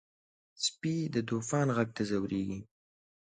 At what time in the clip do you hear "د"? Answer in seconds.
1.13-1.15